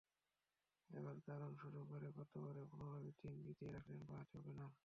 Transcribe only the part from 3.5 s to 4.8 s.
দিয়ে রাখলেন বাঁহাতি ওপেনার।